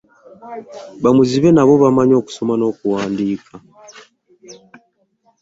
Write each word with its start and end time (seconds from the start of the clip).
Bamuzibe 1.03 1.49
nabo 1.53 1.73
bamanyi 1.83 2.13
okusoma 2.21 2.53
n'okuwandiika. 2.57 3.53